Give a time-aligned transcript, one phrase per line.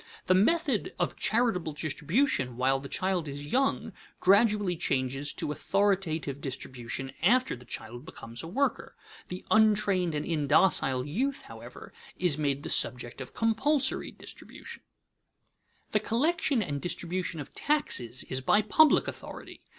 [0.25, 7.11] The method of charitable distribution while the child is young gradually changes to authoritative distribution
[7.21, 8.95] after the child becomes a worker.
[9.27, 14.81] The untrained and indocile youth, however, is made the subject of compulsory distribution.
[15.91, 19.61] [Sidenote: In much governmental action] The collection and distribution of taxes is by public authority.